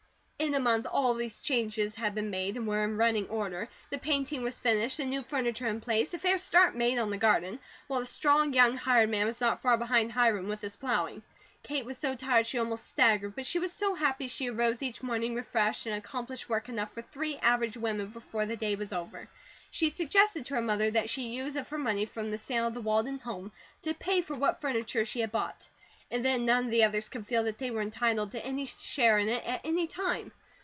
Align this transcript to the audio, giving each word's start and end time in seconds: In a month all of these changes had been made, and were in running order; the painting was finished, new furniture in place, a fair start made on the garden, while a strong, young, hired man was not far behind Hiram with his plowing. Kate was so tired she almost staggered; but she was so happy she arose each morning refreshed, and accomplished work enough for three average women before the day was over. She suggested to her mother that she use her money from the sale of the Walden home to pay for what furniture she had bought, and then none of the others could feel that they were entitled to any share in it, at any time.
In 0.43 0.55
a 0.55 0.59
month 0.59 0.87
all 0.91 1.11
of 1.11 1.19
these 1.19 1.39
changes 1.39 1.93
had 1.93 2.15
been 2.15 2.31
made, 2.31 2.57
and 2.57 2.65
were 2.67 2.83
in 2.83 2.97
running 2.97 3.27
order; 3.29 3.69
the 3.91 3.99
painting 3.99 4.41
was 4.41 4.57
finished, 4.59 4.97
new 4.99 5.21
furniture 5.21 5.67
in 5.67 5.79
place, 5.79 6.15
a 6.15 6.19
fair 6.19 6.39
start 6.39 6.73
made 6.75 6.97
on 6.97 7.11
the 7.11 7.17
garden, 7.17 7.59
while 7.85 8.01
a 8.01 8.07
strong, 8.07 8.51
young, 8.51 8.75
hired 8.75 9.11
man 9.11 9.27
was 9.27 9.39
not 9.39 9.61
far 9.61 9.77
behind 9.77 10.11
Hiram 10.13 10.47
with 10.47 10.59
his 10.59 10.75
plowing. 10.75 11.21
Kate 11.61 11.85
was 11.85 11.99
so 11.99 12.15
tired 12.15 12.47
she 12.47 12.57
almost 12.57 12.87
staggered; 12.87 13.35
but 13.35 13.45
she 13.45 13.59
was 13.59 13.71
so 13.71 13.93
happy 13.93 14.27
she 14.27 14.49
arose 14.49 14.81
each 14.81 15.03
morning 15.03 15.35
refreshed, 15.35 15.85
and 15.85 15.93
accomplished 15.95 16.49
work 16.49 16.67
enough 16.69 16.91
for 16.91 17.03
three 17.03 17.37
average 17.37 17.77
women 17.77 18.07
before 18.07 18.47
the 18.47 18.57
day 18.57 18.75
was 18.75 18.91
over. 18.91 19.29
She 19.69 19.91
suggested 19.91 20.47
to 20.47 20.55
her 20.55 20.61
mother 20.61 20.89
that 20.89 21.11
she 21.11 21.27
use 21.29 21.53
her 21.53 21.77
money 21.77 22.07
from 22.07 22.31
the 22.31 22.39
sale 22.39 22.65
of 22.65 22.73
the 22.73 22.81
Walden 22.81 23.19
home 23.19 23.51
to 23.83 23.93
pay 23.93 24.21
for 24.21 24.33
what 24.35 24.59
furniture 24.59 25.05
she 25.05 25.19
had 25.19 25.31
bought, 25.31 25.69
and 26.13 26.25
then 26.25 26.43
none 26.45 26.65
of 26.65 26.71
the 26.71 26.83
others 26.83 27.07
could 27.07 27.25
feel 27.25 27.43
that 27.45 27.57
they 27.57 27.71
were 27.71 27.79
entitled 27.81 28.33
to 28.33 28.45
any 28.45 28.65
share 28.65 29.17
in 29.17 29.29
it, 29.29 29.45
at 29.47 29.61
any 29.63 29.87
time. 29.87 30.29